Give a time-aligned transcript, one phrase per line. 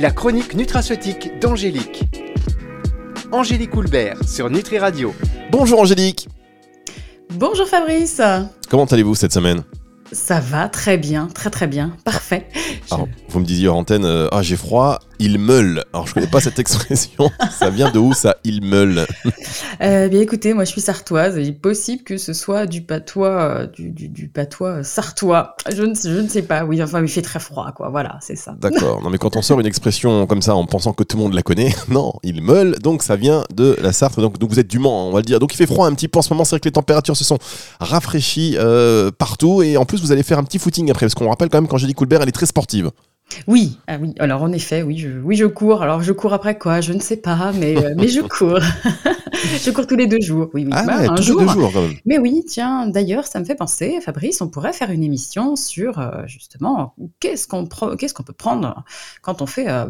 [0.00, 2.04] La chronique nutraceutique d'Angélique.
[3.32, 5.14] Angélique Houlbert sur Nutri Radio.
[5.50, 6.26] Bonjour Angélique.
[7.34, 8.22] Bonjour Fabrice.
[8.70, 9.62] Comment allez-vous cette semaine?
[10.10, 12.48] Ça va très bien, très très bien, parfait.
[12.90, 15.84] Alors, vous me disiez en antenne, euh, ah j'ai froid, il meule.
[15.92, 19.06] Alors je connais pas cette expression, ça vient de où ça, il meule?
[19.82, 23.28] Euh, bien écoutez, moi je suis sartoise, il est possible que ce soit du patois,
[23.28, 25.54] euh, du, du- du patois sartois.
[25.72, 28.34] Je ne, je ne sais pas, oui, enfin il fait très froid, quoi, voilà, c'est
[28.36, 28.56] ça.
[28.60, 31.22] D'accord, non mais quand on sort une expression comme ça en pensant que tout le
[31.22, 34.58] monde la connaît, non, il meule, donc ça vient de la Sarthe, donc, donc vous
[34.58, 35.38] êtes du Mans, on va le dire.
[35.38, 37.16] Donc il fait froid un petit peu en ce moment, c'est vrai que les températures
[37.16, 37.38] se sont
[37.78, 41.28] rafraîchies euh, partout, et en plus vous allez faire un petit footing après, parce qu'on
[41.28, 42.90] rappelle quand même qu'Angélique Coulbert, elle est très sportive.
[43.46, 45.82] Oui, ah oui, alors en effet, oui, je, oui, je cours.
[45.82, 46.80] Alors je cours après quoi?
[46.80, 48.58] Je ne sais pas, mais, euh, mais je cours.
[49.64, 50.72] je cours tous les deux jours, oui, oui.
[50.74, 51.40] Ah Bah, ouais, un tous les jour.
[51.40, 51.94] deux jours quand même.
[52.06, 55.98] Mais oui, tiens, d'ailleurs, ça me fait penser, Fabrice, on pourrait faire une émission sur
[55.98, 57.66] euh, justement qu'est-ce qu'on
[57.96, 58.84] qu'est-ce qu'on peut prendre
[59.22, 59.86] quand on fait euh,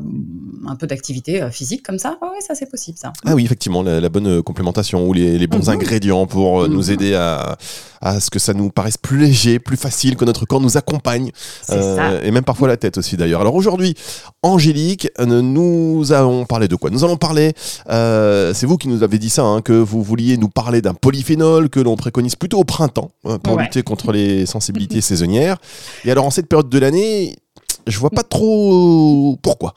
[0.67, 2.19] un peu d'activité physique comme ça?
[2.23, 3.13] Oui, ça c'est possible, ça.
[3.25, 5.75] Ah oui, effectivement, la, la bonne complémentation ou les, les bons Mhm.
[5.75, 6.91] ingrédients pour nous Mhm.
[6.93, 7.57] aider à,
[8.01, 11.31] à ce que ça nous paraisse plus léger, plus facile, que notre corps nous accompagne.
[11.63, 12.23] C'est ça.
[12.23, 13.30] et même parfois la tête aussi d'ailleurs.
[13.39, 13.95] Alors aujourd'hui,
[14.43, 16.91] Angélique, euh, nous allons parler de quoi?
[16.91, 17.53] Nous allons parler,
[17.91, 20.95] euh, c'est vous qui nous avez dit ça, hein, que vous vouliez nous parler d'un
[20.95, 23.65] polyphénol que l'on préconise plutôt au printemps euh, pour Ouais.
[23.65, 25.59] lutter contre les sensibilités saisonnières.
[26.05, 27.37] Et alors en cette période de l'année,
[27.87, 29.75] je vois pas trop pourquoi.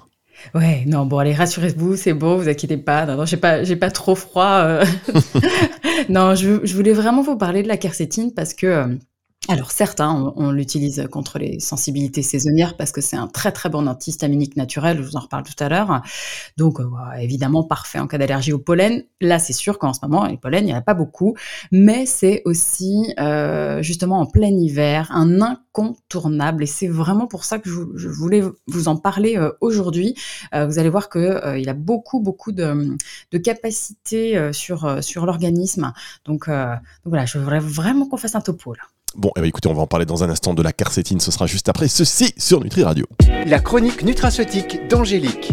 [0.54, 3.06] Ouais, non, bon, allez, rassurez-vous, c'est bon, vous inquiétez pas.
[3.06, 4.44] Non, non, j'ai pas, j'ai pas trop froid.
[4.66, 4.86] euh.
[6.10, 8.98] non, je, je voulais vraiment vous parler de la quercétine parce que,
[9.50, 13.68] alors certes, hein, on, l'utilise contre les sensibilités saisonnières parce que c'est un très très
[13.68, 16.02] bon antihistaminique naturel, je vous en reparle tout à l'heure.
[16.56, 16.86] Donc, euh,
[17.20, 19.04] évidemment, parfait en cas d'allergie au pollen.
[19.20, 21.36] Là, c'est sûr qu'en ce moment, les pollens, il n'y en a pas beaucoup,
[21.74, 26.64] mais c'est aussi, euh, justement, en plein hiver, un incontournable.
[26.64, 30.16] Et c'est vraiment pour ça que je, voulais vous en parler euh, aujourd'hui.
[30.54, 32.98] Vous allez voir que euh, il a beaucoup beaucoup de,
[33.44, 35.92] capacités sur l'organisme.
[36.24, 38.84] Donc, donc voilà, je voudrais vraiment qu'on fasse un topo là.
[39.16, 41.32] Bon, eh ben, écoutez, on va en parler dans un instant de la carcétine, ce
[41.32, 43.06] sera juste après ceci sur Nutri Radio.
[43.46, 45.52] La chronique nutraceutique d'Angélique.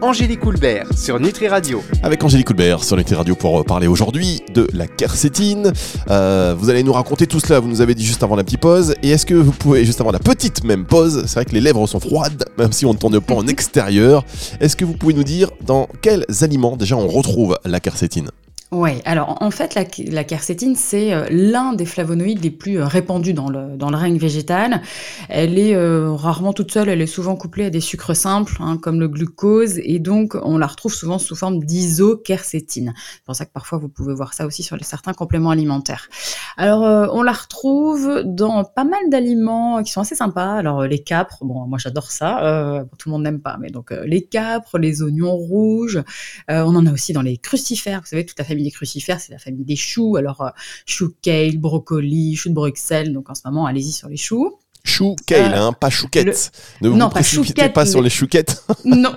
[0.00, 1.80] Angélique Houlbert sur Nutri Radio.
[2.02, 5.72] avec Angélique Coulbert sur Nutri Radio pour euh, parler aujourd'hui de la quercétine.
[6.10, 8.60] Euh, vous allez nous raconter tout cela, vous nous avez dit juste avant la petite
[8.60, 8.96] pause.
[9.04, 11.60] Et est-ce que vous pouvez, juste avant la petite même pause, c'est vrai que les
[11.60, 14.24] lèvres sont froides, même si on ne tourne pas en extérieur,
[14.60, 18.30] est-ce que vous pouvez nous dire dans quels aliments déjà on retrouve la quercétine?
[18.74, 22.86] Ouais, alors en fait, la, la quercétine, c'est euh, l'un des flavonoïdes les plus euh,
[22.86, 24.82] répandus dans le, règne végétal.
[25.28, 28.76] Elle est euh, rarement toute seule, elle est souvent couplée à des sucres simples, hein,
[28.76, 32.94] comme le glucose, et donc on la retrouve souvent sous forme d'isoquercétine.
[32.96, 36.08] C'est pour ça que parfois vous pouvez voir ça aussi sur certains compléments alimentaires.
[36.56, 40.54] Alors, on la retrouve dans pas mal d'aliments qui sont assez sympas.
[40.54, 44.22] Alors, les capres, bon, moi j'adore ça, tout le monde n'aime pas, mais donc les
[44.22, 46.02] capres, les oignons rouges,
[46.48, 48.00] on en a aussi dans les crucifères.
[48.00, 50.16] Vous savez, toute la famille des crucifères, c'est la famille des choux.
[50.16, 50.50] Alors, euh,
[50.86, 53.12] choux kale, brocoli, choux de Bruxelles.
[53.12, 54.58] Donc, en ce moment, allez-y sur les choux.
[54.86, 56.52] Chou, kale, Euh, hein, pas chouquette.
[56.82, 58.62] Ne vous pas chouquette, pas sur les chouquettes.
[58.84, 59.14] Non,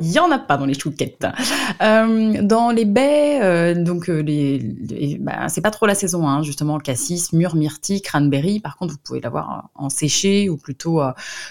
[0.00, 1.26] il y en a pas dans les chouquettes.
[1.82, 6.26] Euh, dans les baies, euh, donc euh, les, les- bah, c'est pas trop la saison,
[6.26, 8.58] hein, justement cassis, mûre, myrtille, cranberry.
[8.60, 11.02] Par contre, vous pouvez l'avoir en séché ou plutôt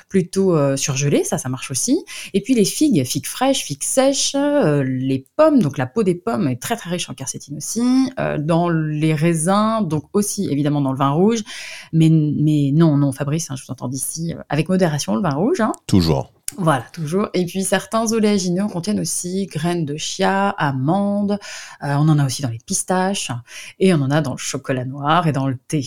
[0.09, 2.03] plutôt surgelé, ça, ça marche aussi.
[2.33, 6.47] Et puis les figues, figues fraîches, figues sèches, les pommes, donc la peau des pommes
[6.47, 7.83] est très très riche en quercétine aussi.
[8.39, 11.41] Dans les raisins, donc aussi évidemment dans le vin rouge,
[11.93, 15.33] mais mais non non Fabrice, hein, je vous entends d'ici, euh, avec modération le vin
[15.33, 15.61] rouge.
[15.61, 15.71] Hein.
[15.87, 16.31] Toujours.
[16.57, 17.29] Voilà, toujours.
[17.33, 21.39] Et puis certains oléagineux contiennent aussi graines de chia, amandes.
[21.83, 23.31] euh, on en a aussi dans les pistaches
[23.79, 25.85] et on en a dans le chocolat noir et dans le thé.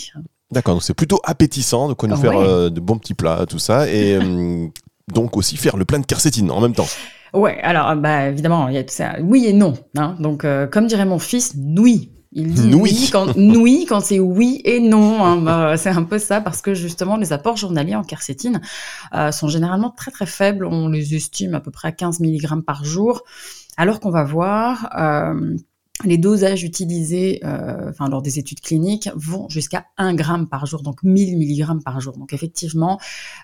[0.50, 3.44] D'accord, donc c'est plutôt appétissant de quoi nous Ah faire euh, de bons petits plats,
[3.46, 3.88] tout ça.
[3.88, 4.66] Et euh,
[5.12, 6.86] donc aussi faire le plein de quercétine en même temps.
[7.32, 9.16] Ouais, alors bah évidemment, il y a tout ça.
[9.20, 9.74] Oui et non.
[9.96, 10.16] Hein.
[10.20, 12.10] Donc euh, comme dirait mon fils, nouilles.
[12.36, 15.24] Il dit oui quand c'est oui et non.
[15.24, 15.36] hein.
[15.36, 18.60] Bah, c'est un peu ça parce que justement les apports journaliers en quercétine
[19.14, 20.66] euh, sont généralement très très faibles.
[20.66, 23.22] On les estime à peu près à 15 mg par jour,
[23.76, 25.56] alors qu'on va voir euh,
[26.04, 30.82] les dosages utilisés euh, enfin, lors des études cliniques vont jusqu'à 1 gramme par jour,
[30.82, 32.16] donc 1000 mg par jour.
[32.16, 32.98] Donc effectivement,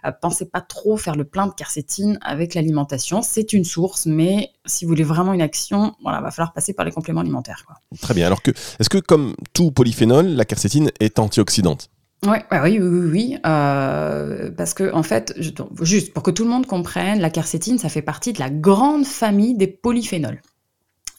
[0.04, 3.22] euh, pensez pas trop faire le plein de quercétine avec l'alimentation.
[3.22, 6.84] C'est une source, mais si vous voulez vraiment une action, voilà, va falloir passer par
[6.84, 7.62] les compléments alimentaires.
[7.66, 7.76] Quoi.
[8.02, 8.26] Très bien.
[8.26, 11.88] Alors que, est-ce que comme tout polyphénol, la quercétine est antioxydante?
[12.26, 16.30] Ouais, ouais, oui, oui, oui, oui, euh, parce que en fait, je- juste pour que
[16.30, 20.42] tout le monde comprenne, la quercétine, ça fait partie de la grande famille des polyphénols.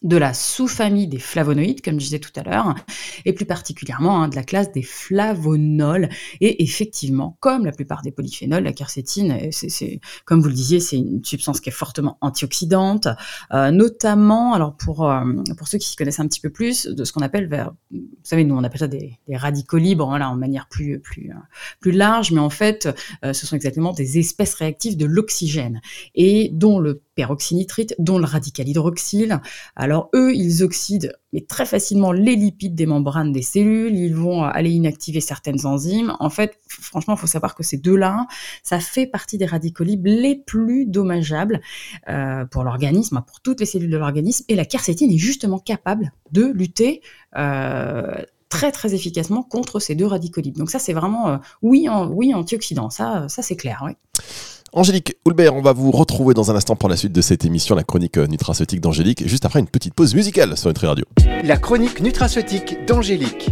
[0.01, 2.74] De la sous-famille des flavonoïdes, comme je disais tout à l'heure,
[3.25, 6.09] et plus particulièrement hein, de la classe des flavonols.
[6.39, 10.98] Et effectivement, comme la plupart des polyphénols, la quercétine, c'est, comme vous le disiez, c'est
[10.98, 13.07] une substance qui est fortement antioxydante,
[13.53, 15.24] euh, notamment, alors pour, euh,
[15.57, 18.00] pour ceux qui s'y connaissent un petit peu plus, de ce qu'on appelle vers, vous
[18.24, 21.39] savez, nous on appelle ça des, radicaux libres, voilà, en manière plus, plus, euh,
[21.80, 22.89] plus large, mais en fait,
[23.24, 25.81] ce sont exactement des espèces réactives de l'oxygène,
[26.15, 29.42] et dont le peroxynitrite, dont le radical hydroxyle.
[29.75, 34.44] Alors eux, ils oxydent mais très facilement les lipides des membranes des cellules, ils vont
[34.44, 36.13] aller inactiver certaines enzymes.
[36.19, 38.28] En fait, franchement, il faut savoir que ces deux-là,
[38.63, 41.62] ça fait partie des radicaux libres les plus dommageables
[42.10, 44.46] euh, pour l'organisme, pour toutes les cellules de l'organisme.
[44.50, 47.02] Et la quercétine est justement capable de lutter
[47.38, 50.60] euh, très très efficacement contre ces deux radicaux libres.
[50.60, 52.90] Donc ça, c'est vraiment euh, oui, en, oui antioxydant.
[52.90, 53.84] Ça, ça c'est clair.
[53.86, 53.94] Oui.
[54.73, 57.75] Angélique Houlbert, on va vous retrouver dans un instant pour la suite de cette émission,
[57.75, 61.03] la chronique euh, nutraceutique d'Angélique, juste après une petite pause musicale sur Nutri Radio.
[61.44, 63.50] La chronique nutraceutique d'Angélique.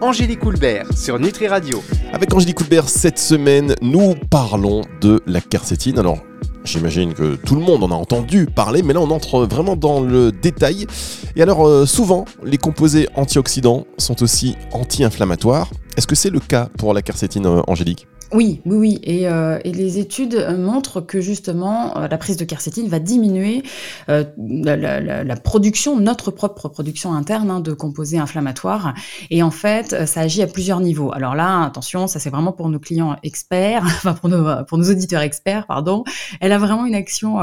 [0.00, 1.80] Angélique Houlbert sur Nutri Radio.
[2.12, 6.00] Avec Angélique Houlbert, cette semaine, nous parlons de la quercétine.
[6.00, 6.18] Alors,
[6.64, 10.00] j'imagine que tout le monde en a entendu parler, mais là, on entre vraiment dans
[10.00, 10.88] le détail.
[11.36, 15.70] Et alors, euh, souvent, les composés antioxydants sont aussi anti-inflammatoires.
[15.96, 18.08] Est-ce que c'est le cas pour la quercétine, euh, Angélique?
[18.34, 19.00] Oui, oui, oui.
[19.04, 23.62] Et, euh, les études euh, montrent que justement, euh, la prise de quercétine va diminuer
[24.08, 28.94] la, production, notre propre production interne hein, de composés inflammatoires.
[29.30, 31.12] Et en fait, ça agit à plusieurs niveaux.
[31.12, 34.90] Alors là, attention, ça c'est vraiment pour nos clients experts, enfin pour nos, pour nos
[34.90, 36.02] auditeurs experts, pardon.
[36.40, 37.38] Elle a vraiment une action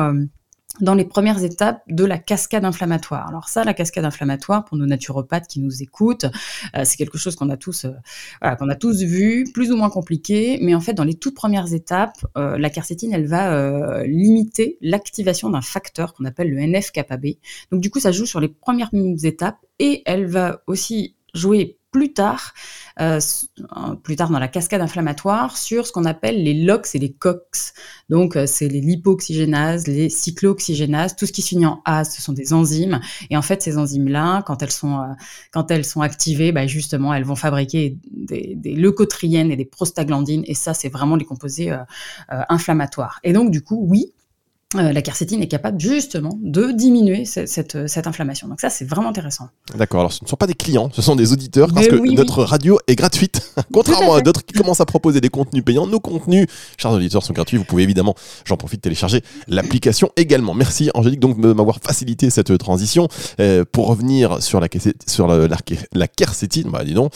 [0.81, 3.27] dans les premières étapes de la cascade inflammatoire.
[3.27, 6.25] Alors ça, la cascade inflammatoire, pour nos naturopathes qui nous écoutent,
[6.75, 9.89] euh, c'est quelque chose qu'on a tous, euh, qu'on a tous vu, plus ou moins
[9.89, 14.77] compliqué, mais en fait, dans les toutes premières étapes, euh, la quercétine, elle va limiter
[14.81, 17.35] l'activation d'un facteur qu'on appelle le NF-kappa-B.
[17.71, 18.89] Donc du coup, ça joue sur les premières
[19.23, 22.53] étapes et elle va aussi jouer plus tard,
[22.99, 23.19] euh,
[24.03, 27.73] plus tard dans la cascade inflammatoire, sur ce qu'on appelle les LOX et les COX.
[28.09, 32.21] Donc, euh, c'est les lipoxygénases, les cyclooxygénases, tout ce qui se finit en A, ce
[32.21, 32.99] sont des enzymes.
[33.29, 35.13] Et en fait, ces enzymes-là, quand elles sont, euh,
[35.51, 40.43] quand elles sont activées, bah, justement, elles vont fabriquer des, des, leucotriènes et des prostaglandines.
[40.47, 41.75] Et ça, c'est vraiment les composés
[42.29, 43.19] inflammatoires.
[43.23, 44.13] Et donc, du coup, oui,
[44.75, 47.75] euh, la quercétine est capable justement de diminuer cette,
[48.05, 48.47] inflammation.
[48.47, 49.49] Donc ça, c'est vraiment intéressant.
[49.75, 49.99] D'accord.
[49.99, 52.79] Alors, ce ne sont pas des clients, ce sont des auditeurs parce que notre radio
[52.87, 53.53] est gratuite.
[53.73, 56.47] Contrairement à, d'autres qui commencent à proposer des contenus payants, nos contenus,
[56.77, 57.57] chers auditeurs, sont gratuits.
[57.57, 58.15] Vous pouvez évidemment,
[58.45, 60.53] j'en profite, télécharger l'application également.
[60.53, 63.07] Merci Angélique donc de m'avoir facilité cette transition.
[63.39, 64.67] Euh, pour revenir sur la,
[65.07, 65.47] sur la,
[65.93, 67.11] la, quercétine, bah dis donc,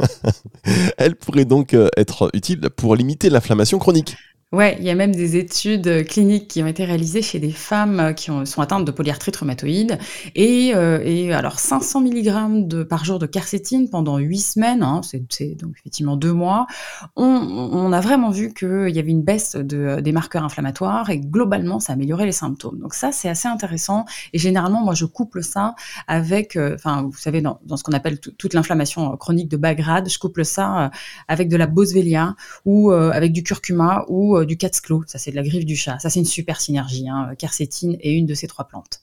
[0.98, 4.16] elle pourrait donc euh, être utile pour limiter l'inflammation chronique.
[4.50, 7.50] Ouais, il y a même des études euh, cliniques qui ont été réalisées chez des
[7.50, 9.98] femmes euh, qui ont, sont atteintes de polyarthrite rhumatoïde.
[10.34, 15.72] Et, euh, alors 500 mg par jour de quercétine pendant 8 semaines, hein, c'est donc
[15.78, 16.66] effectivement deux mois,
[17.14, 21.78] on, a vraiment vu qu'il y avait une baisse de, des marqueurs inflammatoires et globalement
[21.78, 22.78] ça améliorait les symptômes.
[22.78, 25.74] Donc ça c'est assez intéressant et généralement moi je couple ça
[26.06, 30.08] avec, enfin vous savez dans, dans ce qu'on appelle toute l'inflammation chronique de bas grade,
[30.08, 30.90] je couple ça
[31.28, 32.34] avec de la boswellia
[32.64, 35.98] ou avec du curcuma ou euh, du Catsklo, ça c'est de la griffe du chat.
[35.98, 37.08] Ça c'est une super synergie.
[37.08, 37.30] Hein.
[37.38, 39.02] Quercétine est une de ces trois plantes.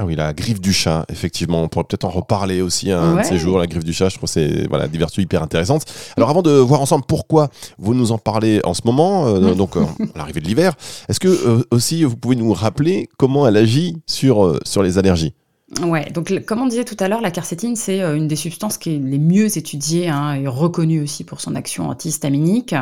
[0.00, 1.62] Ah oui, la griffe du chat, effectivement.
[1.62, 4.08] On pourrait peut-être en reparler aussi un de ces jours, la griffe du chat.
[4.08, 5.86] Je trouve que c'est voilà, des vertus hyper intéressantes.
[6.16, 7.48] Alors avant de voir ensemble pourquoi
[7.78, 9.84] vous nous en parlez en ce moment, euh, donc euh,
[10.14, 10.74] l'arrivée de l'hiver,
[11.08, 15.34] est-ce que aussi vous pouvez nous rappeler comment elle agit sur, sur les allergies?
[15.82, 18.78] Ouais, donc comme on disait tout à l'heure, la quercétine, c'est euh, une des substances
[18.78, 22.74] qui est les mieux étudiées hein, et reconnue aussi pour son action antihistaminique.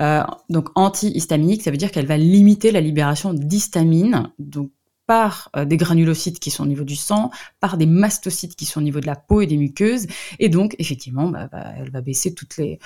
[0.00, 4.70] Euh, donc antihistaminique, ça veut dire qu'elle va limiter la libération d'histamine, donc
[5.06, 7.30] par euh, des granulocytes qui sont au niveau du sang,
[7.60, 10.06] par des mastocytes qui sont au niveau de la peau et des muqueuses,
[10.38, 12.78] et donc effectivement, bah, bah, elle va baisser toutes les,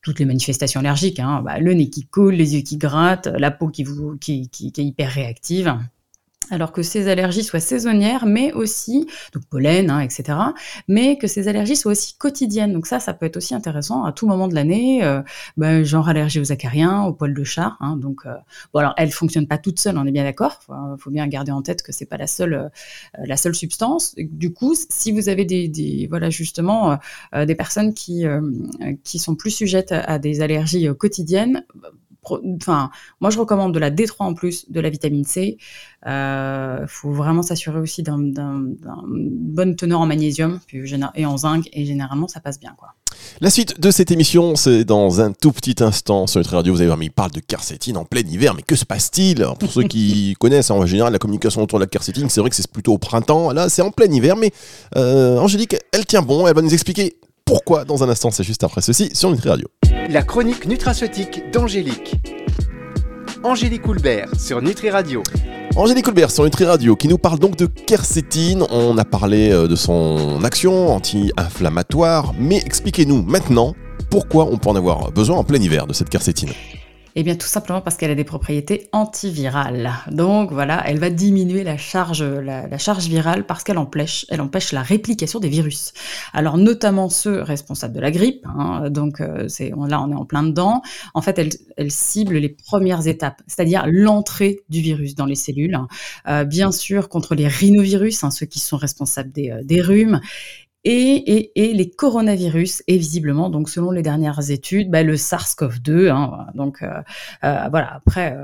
[0.00, 1.42] toutes les manifestations allergiques, hein.
[1.44, 4.78] bah, le nez qui coule, les yeux qui grattent, la peau qui, vous, qui est
[4.78, 5.78] hyper réactive
[6.50, 10.38] alors que ces allergies soient saisonnières, mais aussi, donc pollen, hein, etc.,
[10.88, 12.72] mais que ces allergies soient aussi quotidiennes.
[12.72, 15.22] Donc ça, ça peut être aussi intéressant à tout moment de l'année, euh,
[15.56, 17.76] ben, genre allergie aux acariens, aux poils de chat.
[17.80, 18.34] Hein, donc, euh,
[18.72, 20.54] bon, alors elle fonctionne pas toute seule, on est bien d'accord.
[20.62, 22.68] Faut, faut bien garder en tête que c'est pas la seule, euh,
[23.24, 24.14] la seule substance.
[24.16, 26.98] Du coup, si vous avez des, des voilà justement
[27.34, 28.24] des personnes qui
[29.04, 31.64] qui sont plus sujettes à des allergies quotidiennes,
[32.60, 35.58] enfin, moi je recommande de la D3 en plus, de la vitamine C.
[36.04, 38.76] Il euh, faut vraiment s'assurer aussi d'une
[39.08, 40.60] bonne teneur en magnésium
[41.14, 42.74] et en zinc, et généralement ça passe bien.
[42.78, 42.94] Quoi.
[43.40, 46.72] La suite de cette émission, c'est dans un tout petit instant sur notre radio.
[46.72, 49.46] Vous avez vu, il parle de quercétine en plein hiver, mais que se passe-t-il?
[49.58, 52.56] Pour ceux qui connaissent en général la communication autour de la quercétine, c'est vrai que
[52.56, 53.52] c'est plutôt au printemps.
[53.52, 54.52] Là, c'est en plein hiver, mais
[54.96, 56.46] euh, Angélique, elle tient bon.
[56.46, 58.30] Elle va nous expliquer pourquoi dans un instant.
[58.30, 59.68] C'est juste après ceci sur Nutri Radio.
[60.10, 62.14] La chronique nutraceutique d'Angélique.
[63.44, 65.22] Angélique Houlbert sur Nutri Radio.
[65.76, 68.64] Angélique Colbert sur Nutri Radio qui nous parle donc de quercétine.
[68.70, 73.74] On a parlé euh, de son action anti-inflammatoire, mais expliquez-nous maintenant
[74.10, 76.52] pourquoi on peut en avoir besoin en plein hiver de cette quercétine.
[77.20, 79.90] Eh bien, tout simplement parce qu'elle a des propriétés antivirales.
[80.08, 84.70] Donc voilà, elle va diminuer la charge, la, charge virale parce qu'elle empêche, elle empêche
[84.70, 85.94] la réplication des virus.
[86.32, 88.46] Alors notamment ceux responsables de la grippe.
[88.46, 90.80] Hein, donc euh, c'est là, on est en plein dedans.
[91.12, 95.76] En fait, elle, elle cible les premières étapes, c'est-à-dire l'entrée du virus dans les cellules.
[96.28, 100.20] Euh, bien sûr contre les rhinovirus, hein, ceux qui sont responsables des, euh, des rhumes,
[100.90, 106.08] et, les coronavirus, et visiblement, donc selon les dernières études, bah, le SARS-CoV-2.
[106.08, 107.02] Hein, donc euh,
[107.44, 108.36] euh, voilà, après,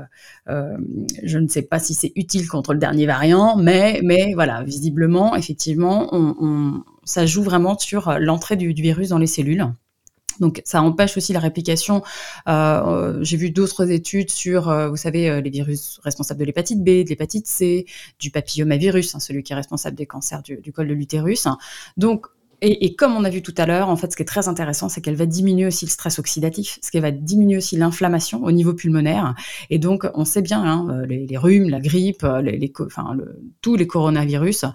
[0.49, 0.77] euh,
[1.23, 5.35] je ne sais pas si c'est utile contre le dernier variant, mais, mais voilà, visiblement,
[5.35, 6.11] effectivement,
[7.03, 9.65] ça joue vraiment sur l'entrée du, virus dans les cellules.
[10.41, 12.03] Donc ça empêche aussi la réplication.
[12.45, 17.47] J'ai vu d'autres études sur, vous savez, les virus responsables de l'hépatite B, de l'hépatite
[17.47, 17.85] C,
[18.19, 21.47] du papillomavirus, hein, celui qui est responsable des cancers du, du col de l'utérus.
[21.95, 22.27] Donc
[22.61, 24.89] et, comme on a vu tout à l'heure, en fait, ce qui est très intéressant,
[24.89, 28.51] c'est qu'elle va diminuer aussi le stress oxydatif, ce qui va diminuer aussi l'inflammation au
[28.51, 29.35] niveau pulmonaire.
[29.69, 33.17] Et donc, on sait bien, hein, euh, les, rhumes, la grippe, euh, les, enfin,
[33.61, 34.65] tous les coronavirus,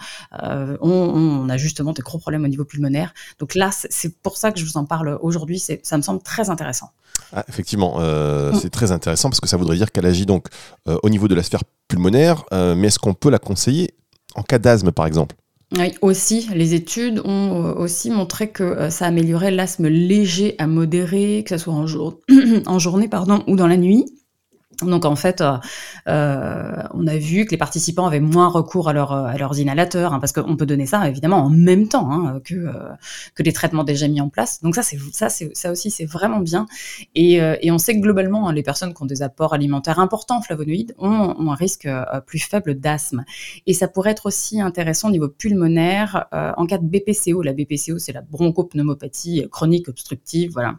[0.42, 3.14] euh, on, a justement des gros problèmes au niveau pulmonaire.
[3.38, 5.58] Donc là, c'est pour ça que je vous en parle aujourd'hui.
[5.58, 6.90] Ça me semble très intéressant.
[7.32, 8.54] Ah, effectivement, mm.
[8.60, 10.46] c'est très intéressant parce que ça voudrait dire qu'elle agit donc
[10.87, 13.94] au niveau de la sphère pulmonaire, mais est-ce qu'on peut la conseiller
[14.34, 15.37] en cas d'asthme, par exemple?
[15.79, 20.67] Oui, aussi, les études ont euh, aussi montré que euh, ça améliorait l'asthme léger à
[20.67, 21.87] modéré, que ce soit en,
[22.67, 24.05] en journée pardon, ou dans la nuit.
[24.82, 25.56] Donc en fait, euh,
[26.08, 30.20] euh, on a vu que les participants avaient moins recours à, à leurs inhalateurs, hein,
[30.20, 32.72] parce qu'on peut donner ça évidemment en même temps hein, que, euh,
[33.34, 34.60] que les traitements déjà mis en place.
[34.62, 36.66] Donc ça, c'est ça, c'est ça aussi, c'est vraiment bien.
[37.14, 39.99] Et, euh, et, on sait que globalement, hein, les personnes qui ont des apports alimentaires
[39.99, 41.88] importants flavonoïdes ont, ont un risque
[42.26, 43.25] plus faible d'asthme.
[43.66, 47.42] Et ça pourrait être aussi intéressant au niveau pulmonaire en cas de BPCO.
[47.42, 50.76] La BPCO, c'est la bronchopneumopathie chronique obstructive, voilà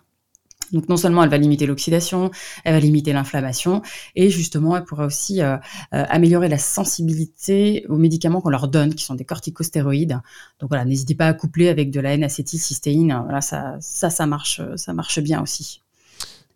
[0.72, 2.32] donc non seulement elle va limiter l'oxydation,
[2.63, 3.82] elle va limiter l'inflammation,
[4.16, 5.58] et justement elle pourrait aussi euh,
[5.94, 10.20] euh, améliorer la sensibilité aux médicaments qu'on leur donne, qui sont des corticostéroïdes.
[10.60, 13.20] Donc voilà, n'hésitez pas à coupler avec de la N-acétylcystéine.
[13.24, 15.81] Voilà, ça, ça, ça marche, ça marche bien aussi.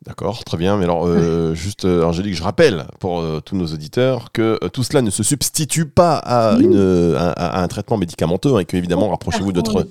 [0.05, 0.77] D'accord, très bien.
[0.77, 4.83] Mais alors, euh, juste, euh, Angélique, je rappelle pour euh, tous nos auditeurs que tout
[4.83, 9.09] cela ne se substitue pas à, une, à, un traitement médicamenteux hein, et que, évidemment,
[9.09, 9.87] rapprochez-vous de votre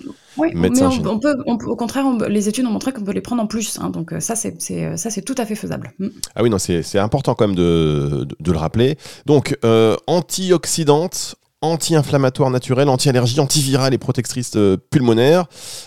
[0.55, 0.91] médecin.
[1.03, 3.79] Mais on, peut, au contraire, les études ont montré qu'on peut les prendre en plus.
[3.81, 4.55] Hein, donc, ça, c'est
[4.97, 5.93] ça, c'est tout à fait faisable.
[5.99, 6.09] Mm.
[6.37, 8.97] Ah oui, non, c'est important quand même de, de, de le rappeler.
[9.27, 9.59] Donc,
[10.07, 15.47] antioxydante, anti-inflammatoire naturel, anti-allergie, antivirale et protectrice euh, pulmonaire.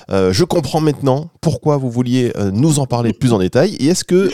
[0.10, 3.76] Euh, je comprends maintenant pourquoi vous vouliez euh, nous en parler plus en détail.
[3.80, 4.30] Et est-ce que,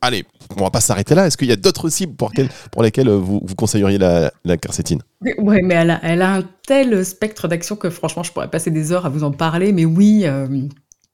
[0.00, 0.24] allez,
[0.56, 1.26] on va pas s'arrêter là.
[1.26, 5.02] Est-ce qu'il y a d'autres cibles pour, lesquelles vous, conseilleriez la, quercétine?
[5.38, 9.06] Oui, mais elle a, un tel spectre d'action que franchement, je pourrais passer des heures
[9.06, 9.72] à vous en parler.
[9.72, 10.24] Mais oui.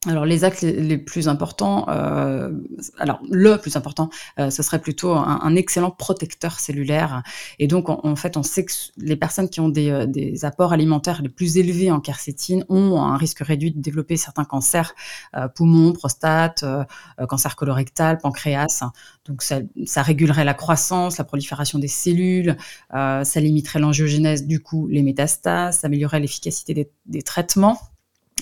[0.06, 2.50] Alors les axes les, plus importants, euh,
[2.99, 7.23] alors le plus important, euh, ce serait plutôt un, excellent protecteur cellulaire.
[7.61, 10.73] Et donc en, fait, on sait que les personnes qui ont des, euh, des, apports
[10.73, 14.92] alimentaires les plus élevés en quercétine ont un risque réduit de développer certains cancers,
[15.37, 16.85] euh, poumons, prostate, euh,
[17.28, 18.82] cancer colorectal, pancréas.
[19.25, 22.56] Donc ça, ça, régulerait la croissance, la prolifération des cellules,
[22.90, 27.78] ça limiterait l'angiogénèse, du coup les métastases, ça améliorerait l'efficacité des, des traitements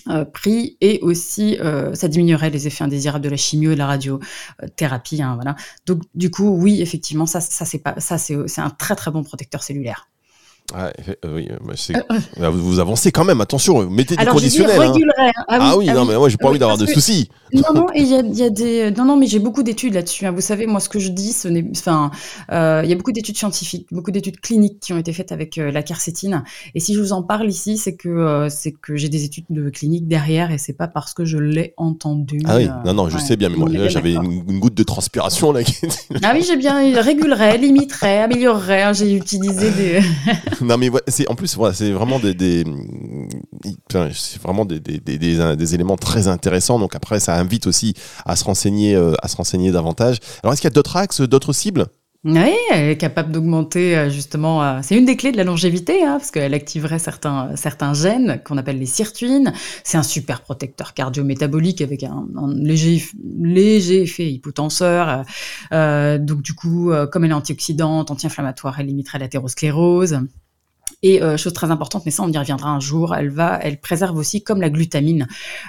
[0.08, 3.78] euh, pris et aussi euh, ça diminuerait les effets indésirables de la chimio et de
[3.78, 5.22] la radiothérapie.
[5.22, 5.56] Hein, voilà.
[5.86, 9.22] Donc du coup, oui, effectivement, ça, ça c'est pas, ça c'est un très très bon
[9.22, 10.09] protecteur cellulaire.
[10.74, 10.90] Ah,
[11.24, 11.48] oui,
[12.52, 14.80] vous, avancez quand même, attention, mettez du conditionnel.
[14.80, 14.92] Hein.
[15.18, 15.30] Hein.
[15.48, 17.28] Ah, ah, oui, non, mais moi j'ai pas envie d'avoir de soucis.
[17.52, 20.24] Non, non, il y a, y a, des, non, non, mais j'ai beaucoup d'études là-dessus.
[20.24, 20.30] Hein.
[20.30, 22.12] Vous savez, moi, ce que je dis, ce n'est, enfin,
[22.52, 25.58] euh, il y a beaucoup d'études scientifiques, beaucoup d'études cliniques qui ont été faites avec
[25.58, 26.44] euh, la quercétine.
[26.76, 29.46] Et si je vous en parle ici, c'est que euh, c'est que j'ai des études
[29.50, 32.40] de clinique derrière, et c'est pas parce que je l'ai entendu.
[32.46, 35.60] Ah oui, non, non, je sais bien, mais moi, j'avais une, goutte de transpiration là.
[36.22, 38.94] ah oui, j'ai bien régulerait, limiterait, améliorerait.
[38.94, 40.00] j'ai utilisé des.
[40.64, 42.64] non, mais c'est en plus, c'est vraiment des,
[44.12, 46.78] c'est vraiment des, des, des, éléments très intéressants.
[46.78, 50.18] Donc après, ça invite aussi à se renseigner, euh, à se renseigner davantage.
[50.42, 51.86] Alors, est-ce qu'il y a d'autres axes, d'autres cibles?
[52.22, 54.62] Oui, elle est capable d'augmenter euh, justement.
[54.62, 58.42] euh, c'est une des clés de la longévité, hein, parce qu'elle activerait certains, certains gènes
[58.44, 59.54] qu'on appelle les sirtuines.
[59.84, 63.02] C'est un super protecteur cardiométabolique avec un, léger,
[63.40, 65.08] léger effet hypotenseur.
[65.08, 65.22] euh,
[65.72, 70.20] euh, donc du coup, euh, comme elle est antioxydante, anti-inflammatoire, elle limiterait l'athérosclérose.
[71.02, 73.80] Et euh, chose très importante, mais ça on y reviendra un jour, elle va, elle
[73.80, 75.26] préserve aussi, comme la glutamine,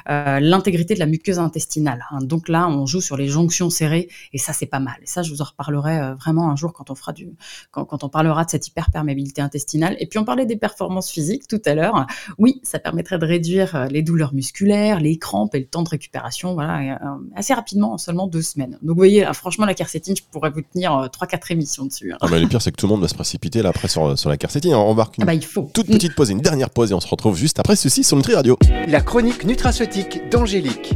[0.10, 2.04] euh, l'intégrité de la muqueuse intestinale.
[2.12, 2.20] hein.
[2.22, 4.96] Donc là, on joue sur les jonctions serrées, et ça c'est pas mal.
[5.02, 7.30] Et ça, je vous en reparlerai euh, vraiment un jour quand on fera du,
[7.72, 9.96] quand, on parlera de cette hyperperméabilité intestinale.
[10.00, 12.06] Et puis on parlait des performances physiques tout à l'heure.
[12.38, 16.54] Oui, ça permettrait de réduire les douleurs musculaires, les crampes et le temps de récupération,
[16.54, 17.00] voilà,
[17.36, 18.78] assez rapidement, en seulement deux semaines.
[18.82, 22.12] Donc vous voyez, franchement, la quercétine, je pourrais vous tenir euh, trois, quatre émissions dessus.
[22.14, 22.18] hein.
[22.22, 24.16] Ah bah, le pire, c'est que tout le monde va se précipiter là après sur,
[24.26, 24.74] la quercétine.
[24.74, 25.70] On Ah bah il faut.
[25.72, 28.18] toute petite pause, et une dernière pause, et on se retrouve juste après ceci sur
[28.18, 28.58] Nutri Radio.
[28.88, 30.94] La chronique nutraceutique d'Angélique.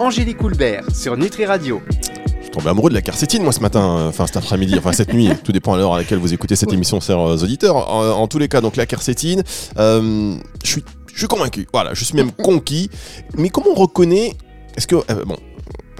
[0.00, 1.80] Angélique Houlbert sur Nutri Radio.
[2.38, 4.92] Je suis tombé amoureux de la quercétine, moi, ce matin, euh, enfin cet après-midi, enfin
[4.92, 5.30] cette nuit.
[5.44, 7.76] Tout dépend à l'heure à laquelle vous écoutez cette émission, chers euh, auditeurs.
[7.76, 9.44] En, en tous les cas, donc la quercétine,
[9.78, 11.68] euh, je suis, je suis convaincu.
[11.72, 12.90] Voilà, je suis même conquis.
[13.36, 14.32] Mais comment on reconnaît
[14.76, 15.36] Est-ce que, euh, bon,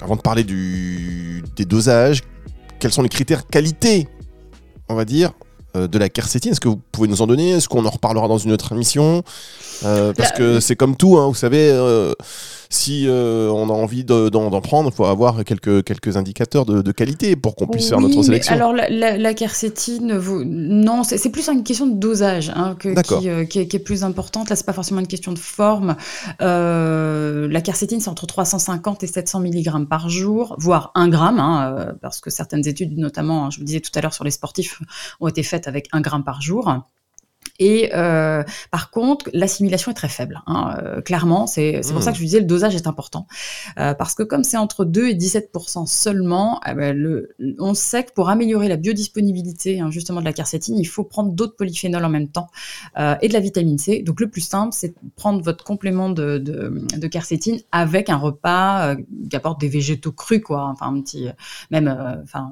[0.03, 2.23] avant de parler du, des dosages,
[2.79, 4.09] quels sont les critères qualité,
[4.89, 5.31] on va dire,
[5.75, 7.51] de la quercétine Est-ce que vous pouvez nous en donner?
[7.51, 9.23] Est-ce qu'on en reparlera dans une autre émission?
[9.85, 11.69] Euh, Parce Là, que c'est comme tout, hein, vous savez.
[12.71, 16.65] Si euh, on a envie de- d'en d'en prendre, il faut avoir quelques, quelques indicateurs
[16.65, 18.53] de, de qualité pour qu'on puisse faire notre sélection.
[18.53, 22.75] alors la, la, la quercétine, vous- non, c'est c'est plus une question de dosage hein,
[22.77, 24.49] que, qui, euh, qui est, qui est plus importante.
[24.51, 25.95] Là, c'est pas forcément une question de forme.
[26.41, 31.75] Euh, la quercétine, c'est entre 350 et 700 mg par jour, voire 1 gramme, hein,
[31.77, 34.31] euh, parce que certaines études, notamment, hein, je vous disais tout à l'heure sur les
[34.31, 34.79] sportifs,
[35.19, 36.71] ont été faites avec 1 gramme par jour.
[37.59, 40.41] Et euh, par contre, l'assimilation est très faible.
[40.47, 42.03] hein, euh, clairement, c'est c'est pour Mmh.
[42.03, 43.27] ça que je vous disais le dosage est important.
[43.79, 48.03] Euh, parce que comme c'est entre 2 et 17% seulement, eh ben, le, on sait
[48.05, 52.05] que pour améliorer la biodisponibilité hein, justement de la quercétine, il faut prendre d'autres polyphénols
[52.05, 52.47] en même temps
[52.97, 54.01] euh, et de la vitamine C.
[54.03, 58.17] Donc le plus simple, c'est de prendre votre complément de, de, de quercétine avec un
[58.17, 58.95] repas euh,
[59.29, 60.63] qui apporte des végétaux crus, quoi.
[60.65, 61.27] Enfin un petit,
[61.71, 62.51] même, euh, enfin,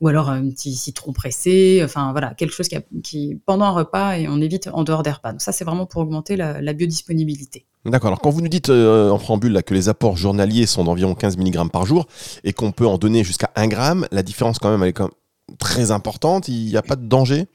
[0.00, 1.80] ou alors un petit citron pressé.
[1.84, 5.02] Enfin voilà, quelque chose qui, a- qui pendant un repas et on évite en dehors
[5.02, 5.32] des repas.
[5.32, 7.66] Donc ça, c'est vraiment pour augmenter la, biodisponibilité.
[7.84, 8.08] D'accord.
[8.08, 11.36] Alors, quand vous nous dites euh, en préambule que les apports journaliers sont d'environ 15
[11.36, 12.06] mg par jour
[12.44, 15.10] et qu'on peut en donner jusqu'à 1 gramme, la différence, quand même, elle est quand
[15.58, 16.48] très importante.
[16.48, 17.46] Il n'y a pas de danger?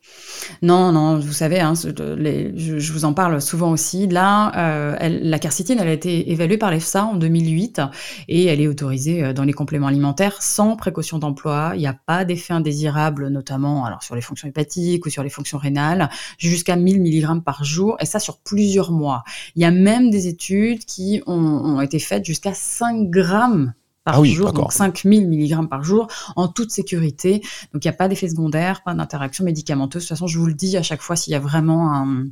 [0.61, 4.07] Non, non, vous savez, hein, je, vous en parle souvent aussi.
[4.07, 7.81] Là, euh, la quercétine, elle a été évaluée par l'EFSA en 2008
[8.27, 11.71] et elle est autorisée euh, dans les compléments alimentaires sans précaution d'emploi.
[11.75, 15.29] Il n'y a pas d'effet indésirable, notamment alors sur les fonctions hépatiques ou sur les
[15.29, 19.23] fonctions rénales, jusqu'à 1000 mg par jour et ça sur plusieurs mois.
[19.55, 23.73] Il y a même des études qui ont, ont été faites jusqu'à 5 grammes
[24.07, 27.41] par Ah oui, jour, donc 5000 mg par jour, en toute sécurité.
[27.73, 30.03] Donc il n'y a pas d'effet secondaire, pas d'interaction médicamenteuse.
[30.03, 32.25] De toute façon, je vous le dis à chaque fois s'il y a vraiment un,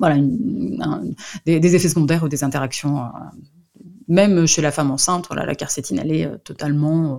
[0.00, 1.02] voilà, une- un-
[1.46, 2.98] des, des effets secondaires ou des interactions.
[2.98, 3.08] euh,
[4.08, 7.18] même chez la femme enceinte, voilà, la quercétine, elle est euh, totalement, euh,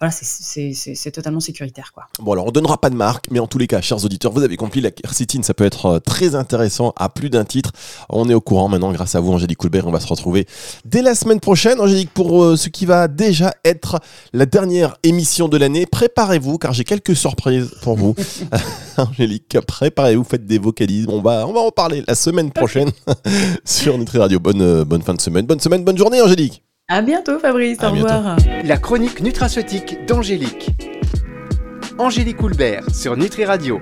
[0.00, 2.04] voilà, c'est- totalement sécuritaire, quoi.
[2.20, 4.42] Bon, alors on donnera pas de marque, mais en tous les cas, chers auditeurs, vous
[4.42, 7.72] avez compris, la quercétine, ça peut être euh, très intéressant à plus d'un titre.
[8.08, 9.86] On est au courant maintenant, grâce à vous, Angélique Coulbert.
[9.86, 10.46] On va se retrouver
[10.84, 13.98] dès la semaine prochaine, Angélique, pour euh, ce qui va déjà être
[14.32, 15.86] la dernière émission de l'année.
[15.86, 18.14] Préparez-vous, car j'ai quelques surprises pour vous.
[18.98, 21.06] Angélique, préparez-vous, faites des vocalises.
[21.08, 22.90] On va, on va en parler la semaine prochaine
[23.64, 24.38] sur Nutri Radio.
[24.38, 26.62] Bonne, euh, bonne fin de semaine, bonne semaine, bonne journée, Angélique.
[26.90, 27.82] À bientôt, Fabrice.
[27.82, 28.14] À au bientôt.
[28.14, 28.36] revoir.
[28.64, 30.70] La chronique nutraceutique d'Angélique.
[31.98, 33.76] Angélique Houlbert sur Nutri Radio.